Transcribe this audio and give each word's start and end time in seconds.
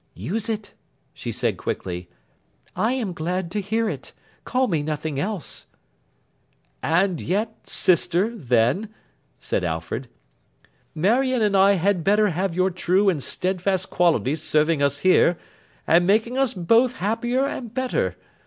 'Use 0.15 0.49
it!' 0.49 0.73
she 1.13 1.31
said 1.31 1.57
quickly. 1.57 2.09
'I 2.75 2.93
am 2.93 3.13
glad 3.13 3.51
to 3.51 3.61
hear 3.61 3.87
it. 3.87 4.13
Call 4.45 4.67
me 4.67 4.81
nothing 4.81 5.19
else.' 5.19 5.67
'And 6.81 7.21
yet, 7.21 7.67
sister, 7.67 8.35
then,' 8.35 8.89
said 9.37 9.63
Alfred, 9.63 10.07
'Marion 10.95 11.43
and 11.43 11.55
I 11.55 11.73
had 11.73 12.03
better 12.03 12.29
have 12.29 12.55
your 12.55 12.71
true 12.71 13.09
and 13.09 13.21
steadfast 13.21 13.91
qualities 13.91 14.41
serving 14.41 14.81
us 14.81 15.01
here, 15.01 15.37
and 15.85 16.07
making 16.07 16.35
us 16.35 16.55
both 16.55 16.93
happier 16.95 17.45
and 17.45 17.71
better. 17.71 18.15